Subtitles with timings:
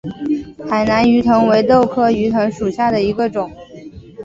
[0.67, 3.53] 海南鱼藤为豆科鱼藤属下的一个种。